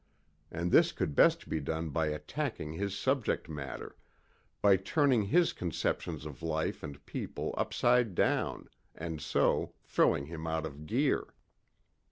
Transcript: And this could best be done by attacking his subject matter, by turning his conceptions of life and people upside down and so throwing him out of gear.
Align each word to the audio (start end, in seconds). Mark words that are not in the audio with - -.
And 0.49 0.71
this 0.71 0.91
could 0.91 1.13
best 1.13 1.47
be 1.47 1.59
done 1.59 1.89
by 1.91 2.07
attacking 2.07 2.73
his 2.73 2.97
subject 2.97 3.47
matter, 3.47 3.95
by 4.59 4.75
turning 4.75 5.25
his 5.25 5.53
conceptions 5.53 6.25
of 6.25 6.41
life 6.41 6.81
and 6.81 7.05
people 7.05 7.53
upside 7.55 8.15
down 8.15 8.67
and 8.95 9.21
so 9.21 9.75
throwing 9.83 10.25
him 10.25 10.47
out 10.47 10.65
of 10.65 10.87
gear. 10.87 11.27